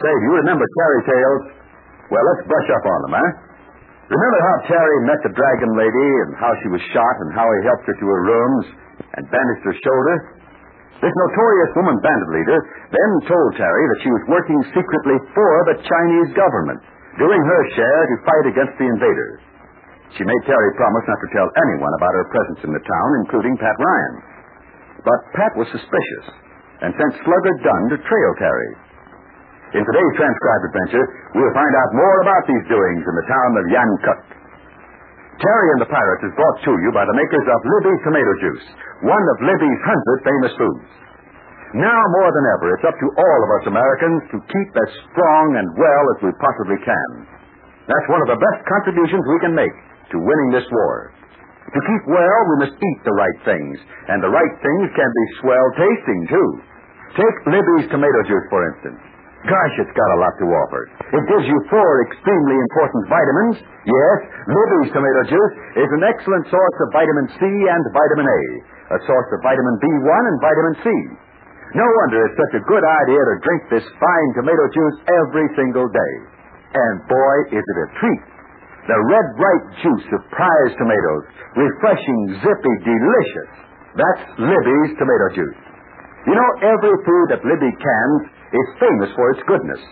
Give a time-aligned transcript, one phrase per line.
[0.00, 1.44] Say, do you remember Terry Tales?
[2.08, 3.30] Well, let's brush up on them, huh?
[4.10, 7.58] Remember how Terry met the dragon lady and how she was shot and how he
[7.62, 8.64] helped her to her rooms
[9.14, 10.16] and bandaged her shoulder?
[10.98, 12.58] This notorious woman bandit leader
[12.90, 16.80] then told Terry that she was working secretly for the Chinese government,
[17.16, 19.40] doing her share to fight against the invaders.
[20.18, 23.54] She made Terry promise not to tell anyone about her presence in the town, including
[23.62, 24.16] Pat Ryan.
[25.06, 26.26] But Pat was suspicious
[26.82, 28.89] and sent Slugger Dunn to trail Terry.
[29.70, 31.06] In today's transcribed adventure,
[31.38, 34.20] we'll find out more about these doings in the town of Yankuk.
[35.38, 38.66] Terry and the Pirates is brought to you by the makers of Libby's Tomato Juice,
[39.06, 40.90] one of Libby's hundred famous foods.
[41.78, 45.54] Now more than ever, it's up to all of us Americans to keep as strong
[45.54, 47.10] and well as we possibly can.
[47.86, 49.76] That's one of the best contributions we can make
[50.10, 51.14] to winning this war.
[51.70, 53.78] To keep well, we must eat the right things,
[54.10, 56.48] and the right things can be swell tasting, too.
[57.14, 59.09] Take Libby's tomato juice, for instance.
[59.40, 60.82] Gosh, it's got a lot to offer.
[61.16, 63.56] It gives you four extremely important vitamins.
[63.88, 68.40] Yes, Libby's tomato juice is an excellent source of vitamin C and vitamin A,
[68.92, 70.86] a source of vitamin B1 and vitamin G.
[71.72, 75.88] No wonder it's such a good idea to drink this fine tomato juice every single
[75.88, 76.14] day.
[76.76, 78.22] And boy, is it a treat.
[78.92, 81.24] The red, bright juice of prize tomatoes.
[81.56, 83.50] Refreshing, zippy, delicious.
[83.96, 85.60] That's Libby's tomato juice.
[86.28, 89.82] You know, every food that Libby cans is famous for its goodness.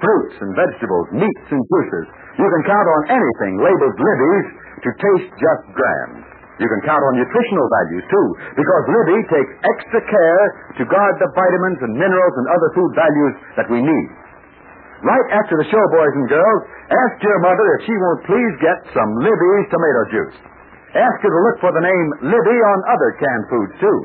[0.00, 2.06] Fruits and vegetables, meats and juices.
[2.36, 4.48] You can count on anything labeled Libby's
[4.84, 6.36] to taste just grand.
[6.56, 10.44] You can count on nutritional values, too, because Libby takes extra care
[10.80, 14.08] to guard the vitamins and minerals and other food values that we need.
[15.04, 18.78] Right after the show, boys and girls, ask your mother if she won't please get
[18.96, 20.38] some Libby's tomato juice.
[20.96, 23.98] Ask her to look for the name Libby on other canned foods, too.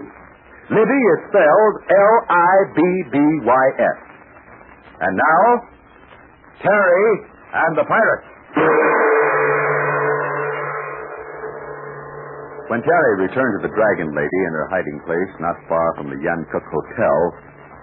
[0.71, 3.19] Libby is spelled L-I-B-B-Y-S.
[5.03, 5.67] And now,
[6.63, 8.27] Terry and the Pirates.
[12.71, 16.15] When Terry returned to the Dragon Lady in her hiding place not far from the
[16.23, 17.19] Yankuk Hotel,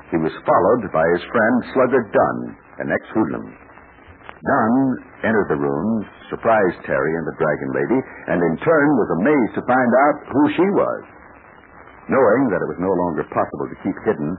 [0.08, 3.52] he was followed by his friend Slugger Dunn, an ex-hoodlum.
[3.52, 4.72] Dunn
[5.28, 8.00] entered the room, surprised Terry and the Dragon Lady,
[8.32, 11.17] and in turn was amazed to find out who she was.
[12.08, 14.32] Knowing that it was no longer possible to keep hidden,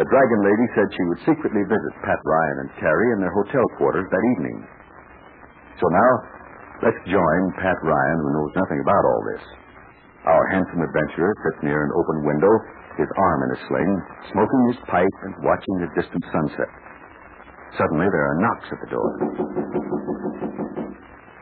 [0.00, 3.62] the Dragon Lady said she would secretly visit Pat Ryan and Terry in their hotel
[3.78, 4.58] quarters that evening.
[5.78, 6.12] So now,
[6.82, 9.44] let's join Pat Ryan, who knows nothing about all this.
[10.24, 12.52] Our handsome adventurer sits near an open window,
[12.96, 13.92] his arm in a sling,
[14.32, 16.70] smoking his pipe and watching the distant sunset.
[17.76, 19.10] Suddenly, there are knocks at the door.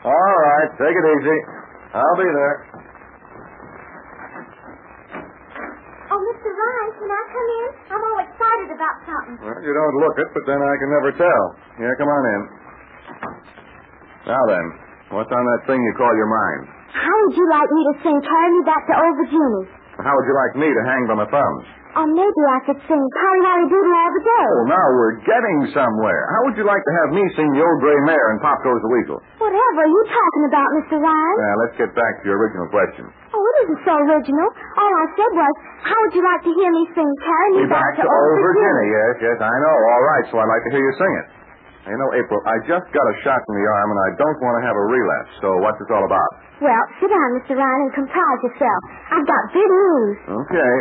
[0.02, 1.38] All right, take it easy.
[1.94, 2.56] I'll be there.
[6.10, 6.20] Oh,
[6.82, 7.66] Ryan, can I come in?
[7.94, 9.34] I'm all excited about something.
[9.38, 11.42] Well, you don't look it, but then I can never tell.
[11.78, 12.40] Here, come on in.
[14.26, 14.64] Now then,
[15.14, 16.60] what's on that thing you call your mind?
[16.90, 19.62] How would you like me to sing Carry Me Back to Old Virginia?
[20.02, 21.64] How would you like me to hang by my thumbs?
[21.92, 24.48] Or maybe I could sing Polly Wolly Doodle all the day.
[24.48, 26.24] Oh, now we're getting somewhere.
[26.32, 28.80] How would you like to have me sing the old gray mare and Pop Goes
[28.80, 29.20] the Weasel?
[29.36, 30.96] Whatever are you talking about, Mr.
[31.04, 31.36] Ryan?
[31.36, 33.12] Now, let's get back to your original question.
[33.36, 34.48] Oh, it isn't so original.
[34.80, 35.52] All I said was,
[35.84, 38.84] how would you like to hear me sing Carry Me, Be back to old Virginia.
[38.88, 39.76] Yes, yes, I know.
[39.92, 41.26] All right, so I'd like to hear you sing it.
[41.92, 44.54] You know, April, I just got a shot in the arm, and I don't want
[44.54, 45.34] to have a relapse.
[45.42, 46.30] So what's this all about?
[46.62, 47.58] Well, sit down, Mr.
[47.58, 48.80] Ryan, and compose yourself.
[49.10, 50.16] I've got big news.
[50.46, 50.74] Okay,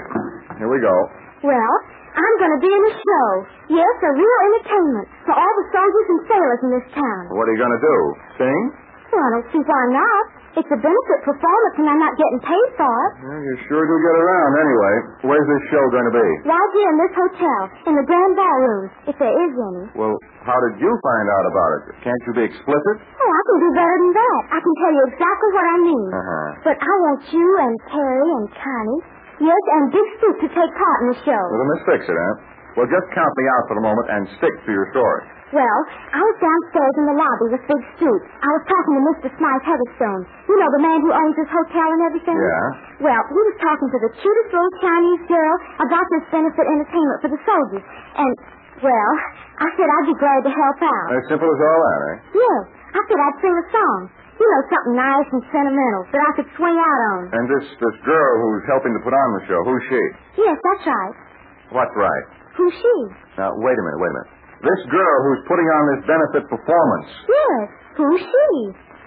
[0.62, 0.96] here we go.
[1.42, 1.74] Well,
[2.14, 3.28] I'm going to be in a show.
[3.74, 7.22] Yes, a real entertainment for all the soldiers and sailors in this town.
[7.34, 7.98] What are you going to do?
[8.38, 8.62] Sing?
[9.10, 10.24] Well, I don't see why not.
[10.52, 13.12] It's a benefit performance and I'm not getting paid for it.
[13.24, 14.96] Well, you sure do get around anyway.
[15.32, 16.28] Where's this show going to be?
[16.44, 19.84] Right here in this hotel, in the grand ballroom, if there is any.
[19.96, 21.82] Well, how did you find out about it?
[22.04, 22.96] Can't you be explicit?
[23.00, 24.42] Oh, I can do better than that.
[24.52, 26.08] I can tell you exactly what I mean.
[26.12, 26.48] Uh-huh.
[26.68, 29.02] But I want you and Terry and Connie,
[29.42, 31.42] yes, and Big Stoop to take part in the show.
[31.50, 32.34] Well, then let's fix it, huh?
[32.80, 35.28] Well, just count me out for the moment and stick to your story.
[35.52, 35.80] Well,
[36.16, 38.22] I was downstairs in the lobby with Big Stoop.
[38.40, 39.28] I was talking to Mr.
[39.36, 40.24] Smythe Heatherstone.
[40.48, 42.40] You know, the man who owns this hotel and everything?
[42.40, 43.12] Yeah?
[43.12, 45.54] Well, he was talking to the cutest little Chinese girl
[45.84, 47.84] about this benefit entertainment for the soldiers.
[48.16, 48.32] And,
[48.80, 49.12] well,
[49.60, 51.08] I said I'd be glad to help out.
[51.20, 52.16] As simple as all that, eh?
[52.40, 52.64] Yes,
[52.96, 54.00] I said I'd sing a song.
[54.42, 57.20] You know, something nice and sentimental that I could swing out on.
[57.30, 60.02] And this this girl who's helping to put on the show, who's she?
[60.42, 61.14] Yes, that's right.
[61.78, 62.26] What's right?
[62.58, 62.96] Who's she?
[63.38, 64.32] Now, wait a minute, wait a minute.
[64.66, 67.10] This girl who's putting on this benefit performance.
[67.30, 67.66] Yes,
[68.02, 68.50] who's she?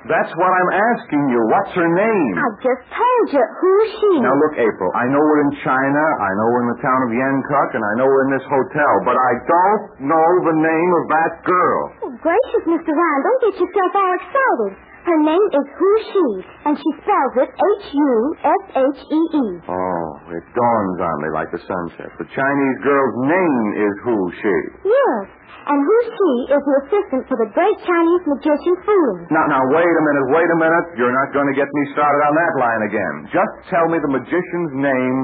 [0.06, 1.40] That's what I'm asking you.
[1.50, 2.34] What's her name?
[2.36, 3.44] I just told you.
[3.58, 4.12] Who's she?
[4.20, 7.10] Now, look, April, I know we're in China, I know we're in the town of
[7.10, 9.84] Yantuck, and I know we're in this hotel, but I don't
[10.14, 11.80] know the name of that girl.
[12.06, 12.92] Oh, gracious, Mr.
[12.92, 14.72] Ryan, don't get yourself all excited.
[15.04, 16.26] Her name is Who She,
[16.64, 19.46] and she spells it H-U-S-H-E-E.
[19.68, 22.08] Oh, it dawns on me like the sunset.
[22.16, 24.56] The Chinese girl's name is Who She.
[24.88, 25.24] Yes,
[25.68, 28.96] and Who She is the assistant for the great Chinese magician Fu
[29.28, 30.86] Now, now, wait a minute, wait a minute.
[30.96, 33.14] You're not going to get me started on that line again.
[33.28, 35.16] Just tell me the magician's name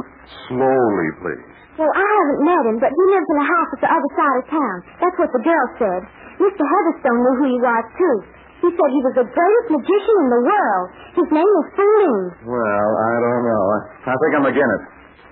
[0.52, 1.48] slowly, please.
[1.80, 4.36] Well, I haven't met him, but he lives in a house at the other side
[4.44, 4.76] of town.
[5.00, 6.00] That's what the girl said.
[6.36, 6.60] Mr.
[6.68, 8.16] Heatherstone knew who he was, too.
[8.60, 10.84] He said he was the greatest magician in the world.
[11.16, 12.20] His name is Fu Ling.
[12.44, 13.64] Well, I don't know.
[14.04, 14.82] I, think I'm again it.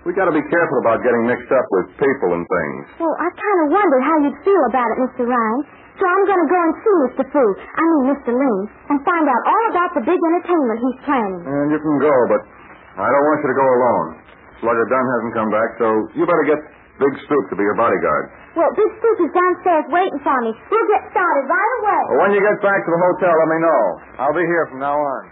[0.09, 2.81] We got to be careful about getting mixed up with people and things.
[3.05, 5.29] Well, I kind of wondered how you'd feel about it, Mr.
[5.29, 5.61] Ryan.
[6.01, 7.25] So I'm going to go and see Mr.
[7.35, 8.31] Fu, I mean Mr.
[8.33, 11.43] Ling, and find out all about the big entertainment he's planning.
[11.43, 12.41] And you can go, but
[12.97, 14.07] I don't want you to go alone.
[14.63, 16.61] Slugger Dunn hasn't come back, so you better get
[16.99, 18.25] Big Stoop to be your bodyguard.
[18.59, 20.51] Well, Big Stoop is downstairs waiting for me.
[20.51, 22.03] We'll get started right away.
[22.11, 23.83] Well, when you get back to the hotel, let me know.
[24.19, 25.23] I'll be here from now on.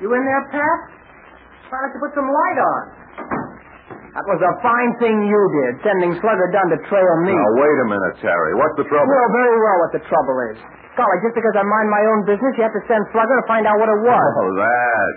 [0.00, 0.78] You in there, Pat?
[1.72, 2.82] Why don't you put some light on?
[4.16, 7.36] That was a fine thing you did, sending Slugger Dunn to trail me.
[7.36, 8.56] Now, wait a minute, Terry.
[8.56, 9.04] What's the trouble?
[9.04, 10.56] You know very well what the trouble is.
[10.96, 13.68] Golly, just because I mind my own business, you have to send Slugger to find
[13.68, 14.28] out what it was.
[14.40, 15.12] Oh, that.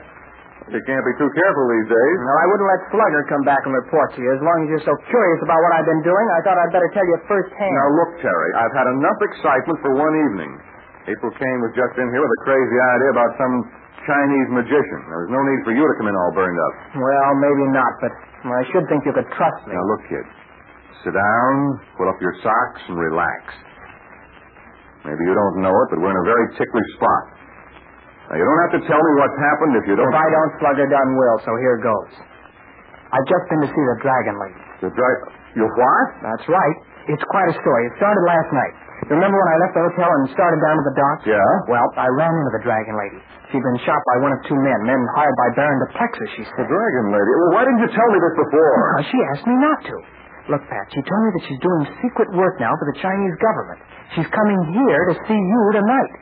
[0.76, 2.18] You can't be too careful these days.
[2.28, 4.36] Well, I wouldn't let Slugger come back and report to you.
[4.36, 6.92] As long as you're so curious about what I've been doing, I thought I'd better
[6.92, 7.72] tell you firsthand.
[7.72, 10.52] Now, look, Terry, I've had enough excitement for one evening.
[11.08, 13.56] April Kane was just in here with a crazy idea about some
[14.10, 15.00] Chinese magician.
[15.06, 16.74] There was no need for you to come in all burned up.
[16.98, 18.14] Well, maybe not, but
[18.50, 19.78] I should think you could trust me.
[19.78, 20.26] Now, look, kid.
[21.06, 21.54] Sit down,
[21.94, 23.54] pull up your socks, and relax.
[25.06, 27.24] Maybe you don't know it, but we're in a very ticklish spot.
[28.34, 30.10] Now, you don't have to tell me what's happened if you don't.
[30.10, 32.12] If I don't, Slugger Dunn will, so here goes.
[33.14, 34.62] I've just been to see the Dragon Lady.
[34.86, 35.12] The dry...
[35.58, 36.08] You what?
[36.22, 36.78] That's right.
[37.10, 37.90] It's quite a story.
[37.90, 38.74] It started last night.
[39.08, 41.18] Remember when I left the hotel and started down to the dock?
[41.24, 41.52] Yeah?
[41.72, 43.20] Well, I ran into the Dragon Lady.
[43.50, 46.44] She'd been shot by one of two men, men hired by Baron de Plexus, she
[46.44, 46.68] said.
[46.68, 46.70] The.
[46.70, 47.32] Dragon Lady.
[47.40, 48.76] Well, why didn't you tell me this before?
[49.00, 49.96] Well, she asked me not to.
[50.52, 53.80] Look, Pat, she told me that she's doing secret work now for the Chinese government.
[54.18, 56.14] She's coming here to see you tonight.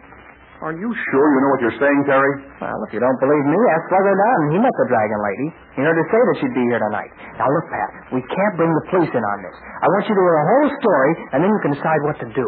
[0.57, 2.33] Are you sure you know what you're saying, Terry?
[2.57, 4.42] Well, if you don't believe me, ask Slugger Dunn.
[4.50, 5.48] He met the Dragon Lady.
[5.78, 7.14] He heard her say that she'd be here tonight.
[7.37, 9.54] Now, look, Pat, we can't bring the police in on this.
[9.54, 12.28] I want you to hear the whole story, and then you can decide what to
[12.33, 12.47] do.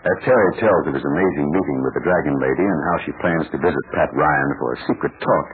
[0.00, 3.48] As Terry tells of his amazing meeting with the Dragon Lady and how she plans
[3.52, 5.46] to visit Pat Ryan for a secret talk,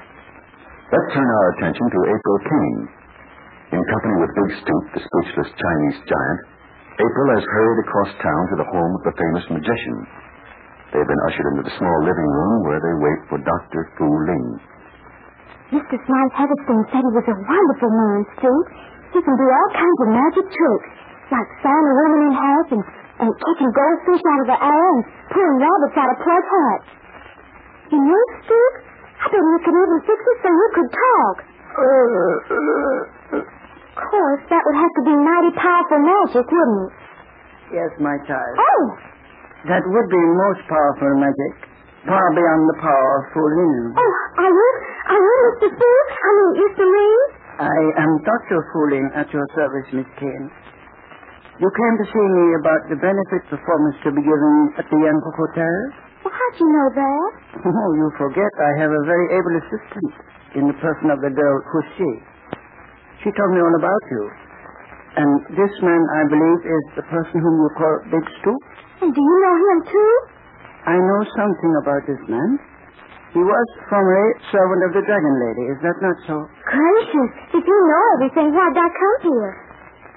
[0.91, 2.83] let's turn our attention to April Kane.
[3.75, 6.41] In company with Big Stoop, the speechless Chinese giant,
[6.97, 9.97] April has hurried across town to the home of the famous magician.
[10.97, 13.81] They've been ushered into the small living room where they wait for Dr.
[14.01, 14.49] Fu Ling.
[15.77, 15.97] Mr.
[15.99, 18.67] Smythe Heatherstone said he was a wonderful man, Stoop.
[19.13, 20.89] He can do all kinds of magic tricks,
[21.35, 22.85] like sewing a woman in half and,
[23.29, 25.03] and kicking goldfish out of the air and
[25.37, 26.89] pulling rabbits out of plug hats.
[27.93, 28.73] You know, Stoop,
[29.21, 31.37] I bet you could even fix it so you could talk.
[34.27, 36.93] Course, that would have to be mighty powerful magic, wouldn't it?
[37.79, 38.55] Yes, my child.
[38.59, 38.83] Oh,
[39.71, 41.55] That would be most powerful magic.
[42.11, 43.95] Far beyond the power of Fu Ling.
[43.95, 44.69] oh, are you,
[45.15, 45.69] are you Mr.
[45.79, 45.91] Fu?
[46.11, 46.85] I mean, Mr.
[46.91, 47.15] Ling?
[47.71, 48.59] I am Dr.
[48.75, 50.47] Fu Ling at your service, Miss Kane.
[51.63, 55.35] You came to see me about the benefit performance to be given at the Yankuk
[55.39, 55.75] Hotel?
[56.27, 57.31] Well, how'd you know that?
[57.63, 60.11] Oh, you forget I have a very able assistant
[60.59, 62.35] in the person of the girl Hushee.
[63.27, 64.23] She told me all about you.
[65.19, 68.63] And this man, I believe, is the person whom you call Big Stoop?
[69.03, 70.13] And do you know him, too?
[70.87, 72.55] I know something about this man.
[73.35, 75.75] He was formerly servant of the Dragon Lady.
[75.75, 76.47] Is that not so?
[76.71, 79.53] Gracious, if you know everything, why'd I come here?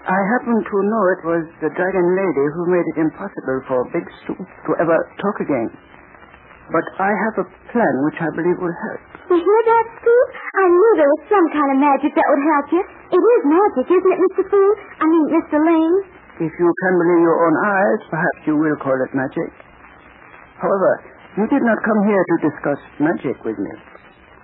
[0.05, 4.05] I happen to know it was the Dragon Lady who made it impossible for Big
[4.21, 5.73] Stoop to ever talk again.
[6.69, 9.18] But I have a plan which I believe will help.
[9.29, 10.27] You hear that, Stoop?
[10.57, 12.81] I knew there was some kind of magic that would help you.
[13.13, 14.41] It is magic, isn't it, Mr.
[14.49, 14.61] Fu?
[15.01, 15.57] I mean, Mr.
[15.61, 15.93] Ling?
[16.49, 19.49] If you can believe your own eyes, perhaps you will call it magic.
[20.57, 20.91] However,
[21.37, 23.73] you did not come here to discuss magic with me.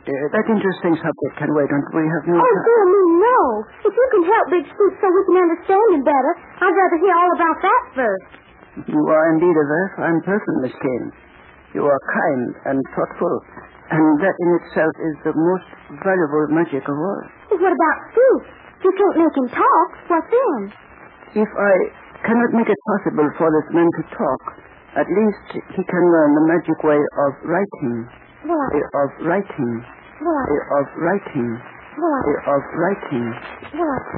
[0.06, 3.40] Uh, that interesting subject can wait until we have more Oh, dear me, no.
[3.90, 7.16] If you can help Big Stoop so we can understand him better, I'd rather hear
[7.18, 8.30] all about that first.
[8.86, 11.08] You are indeed a very fine person, Miss Kane.
[11.74, 13.34] You are kind and thoughtful,
[13.92, 15.68] and that in itself is the most
[16.02, 17.24] valuable magic of all.
[17.54, 18.00] What about?
[18.16, 20.62] If you can't make him talk, what then?
[21.38, 21.74] If I
[22.26, 24.42] cannot make it possible for this man to talk,
[24.98, 28.10] at least he can learn the magic way of writing.
[28.48, 28.68] Well, I...
[28.74, 29.74] Way of writing.
[30.22, 30.46] Well, I...
[30.50, 31.50] Way of writing.
[31.98, 32.22] Well, I...
[32.26, 33.28] Way of writing.
[33.76, 34.16] Well, I...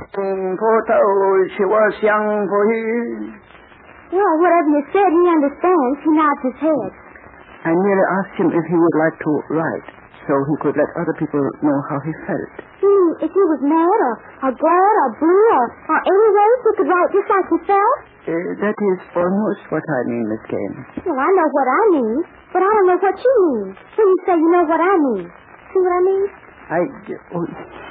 [1.57, 3.35] she was young for his.
[4.13, 5.97] Well, whatever you said, he understands.
[6.05, 6.91] He nods his head.
[7.65, 9.87] I merely asked him if he would like to write,
[10.29, 12.51] so he could let other people know how he felt.
[12.83, 16.71] Mean if he was mad or, or glad or blue or, or any race, he
[16.77, 17.97] could write just like he felt?
[18.27, 20.75] Uh, that is almost what I mean, Miss Kane.
[21.07, 22.17] Well, I know what I mean,
[22.51, 23.67] but I don't know what you mean.
[23.73, 25.25] When you say you know what I mean.
[25.71, 26.25] See what I mean?
[26.67, 26.79] I.
[27.31, 27.45] Oh,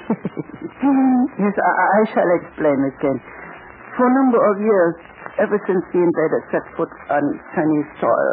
[1.41, 3.21] yes, I, I shall explain, Miss Kane.
[3.97, 4.95] For a number of years,
[5.41, 7.25] ever since the invaders set foot on
[7.57, 8.33] Chinese soil,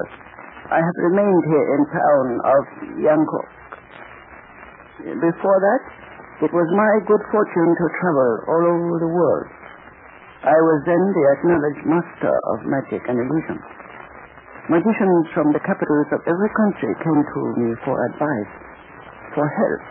[0.73, 2.63] I have remained here in town of
[3.05, 3.49] Yankuk.
[5.21, 5.83] Before that,
[6.41, 9.53] it was my good fortune to travel all over the world.
[10.41, 13.61] I was then the acknowledged master of magic and illusion.
[14.73, 18.53] Magicians from the capitals of every country came to me for advice,
[19.37, 19.83] for help,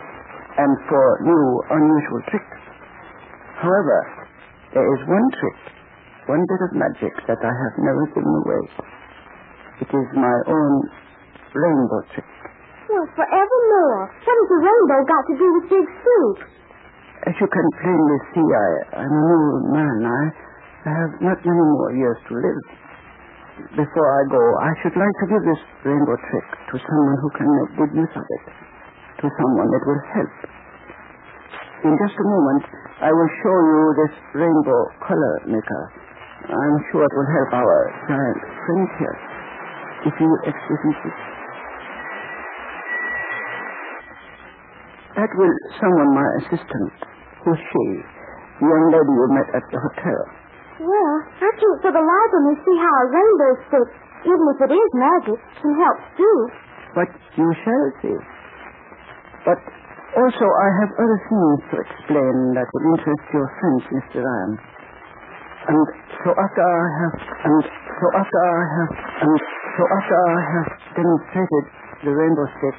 [0.67, 1.45] and for new,
[1.79, 2.59] unusual tricks.
[3.55, 3.99] However,
[4.75, 5.59] there is one trick,
[6.27, 8.63] one bit of magic that I have never given away.
[9.81, 10.73] It is my own
[11.53, 12.29] rainbow trick.
[12.93, 14.01] Well, forevermore.
[14.21, 16.37] What has the rainbow got to do with Big Stoop?
[17.25, 18.69] As you can plainly see, I,
[19.01, 19.97] I'm an old man.
[20.05, 20.23] I,
[20.85, 22.63] I have not many more years to live.
[23.79, 27.47] Before I go, I should like to give this rainbow trick to someone who can
[27.47, 28.45] make good use of it,
[29.23, 30.33] to someone that will help.
[31.85, 32.63] In just a moment,
[33.01, 35.83] I will show you this rainbow color maker.
[36.49, 37.77] I'm sure it will help our
[38.09, 39.32] giant friend here.
[40.03, 41.21] If you excuse me, please.
[45.15, 46.93] That will summon my assistant.
[47.45, 47.85] Who's she?
[48.59, 50.21] The young lady you met at the hotel.
[50.83, 53.89] Well, I can't for the life of me see how a rainbow stick,
[54.25, 56.49] even if it is magic, can help Stoop.
[56.97, 58.17] But you shall see.
[59.45, 59.59] But
[60.17, 64.19] also I have other things to explain that will interest your friends, Mr.
[64.25, 64.51] Ryan.
[65.63, 65.83] And
[66.25, 67.15] so after I have,
[67.47, 68.91] and so after I have,
[69.23, 69.35] and
[69.73, 71.63] so after I have demonstrated
[72.05, 72.77] the rainbow stick,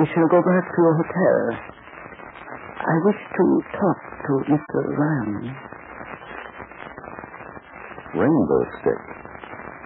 [0.00, 1.40] we shall go back to your hotel.
[2.82, 3.44] I wish to
[3.76, 4.78] talk to Mr.
[4.96, 5.52] Ryan.
[8.16, 9.02] Rainbow stick.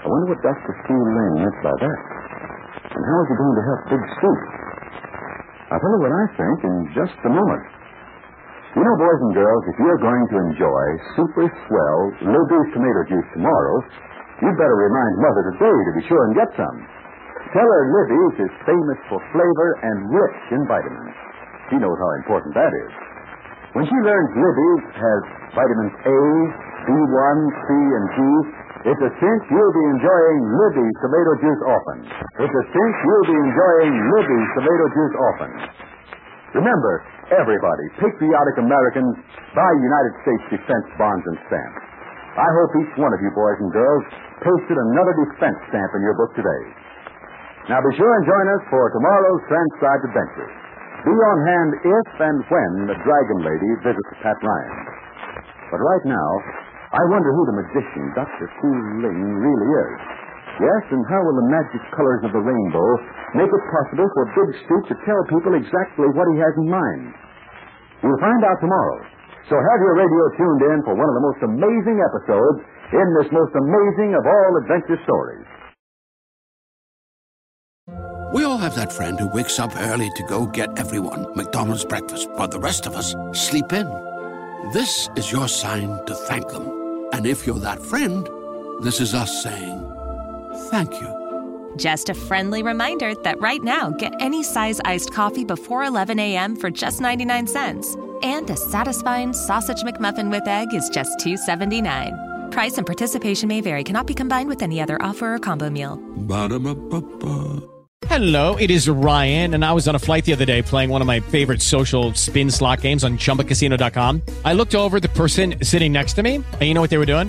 [0.03, 0.73] I wonder what Dr.
[0.87, 2.01] Steve Lane meant by that.
[2.95, 4.41] And how is he going to help Big Stoop?
[5.67, 7.65] I'll tell you what I think in just a moment.
[8.79, 10.85] You know, boys and girls, if you're going to enjoy
[11.19, 13.77] super swell Libby's tomato juice tomorrow,
[14.43, 16.77] you'd better remind Mother today to be sure and get some.
[17.55, 21.15] Tell her Libby's is famous for flavor and rich in vitamins.
[21.71, 22.93] She knows how important that is.
[23.73, 25.21] When she learns Libby's has
[25.53, 26.19] vitamins A,
[26.89, 28.19] B1, C, and G,
[28.87, 31.99] it's a cinch you'll be enjoying Libby's tomato juice often.
[32.45, 35.51] It's a cinch you'll be enjoying Libby's tomato juice often.
[36.55, 36.93] Remember,
[37.35, 39.17] everybody, patriotic Americans,
[39.53, 41.86] buy United States defense bonds and stamps.
[42.37, 44.05] I hope each one of you boys and girls
[44.45, 46.63] pasted another defense stamp in your book today.
[47.73, 50.51] Now be sure and join us for tomorrow's transcribed adventure.
[51.09, 54.77] Be on hand if and when the Dragon Lady visits Pat Ryan.
[55.73, 56.31] But right now,
[56.93, 58.47] I wonder who the magician Dr.
[58.61, 58.71] Fu
[59.03, 59.99] Ling really is.
[60.61, 62.89] Yes, and how will the magic colors of the rainbow
[63.37, 67.13] make it possible for Big Stoop to tell people exactly what he has in mind?
[68.05, 69.16] We'll find out tomorrow.
[69.49, 73.31] So have your radio tuned in for one of the most amazing episodes in this
[73.31, 75.47] most amazing of all adventure stories.
[78.35, 82.29] We all have that friend who wakes up early to go get everyone McDonald's breakfast,
[82.33, 83.87] while the rest of us sleep in.
[84.73, 87.09] this is your sign to thank them.
[87.13, 88.29] And if you're that friend,
[88.83, 89.79] this is us saying
[90.71, 91.75] thank you.
[91.77, 96.57] Just a friendly reminder that right now, get any size iced coffee before 11 a.m.
[96.57, 97.97] for just 99 cents.
[98.23, 102.51] And a satisfying sausage McMuffin with egg is just $2.79.
[102.51, 105.97] Price and participation may vary, cannot be combined with any other offer or combo meal.
[105.97, 107.63] Ba-da-ba-ba-ba.
[108.09, 111.01] Hello, it is Ryan, and I was on a flight the other day playing one
[111.01, 114.23] of my favorite social spin slot games on chumbacasino.com.
[114.45, 116.99] I looked over at the person sitting next to me, and you know what they
[116.99, 117.29] were doing?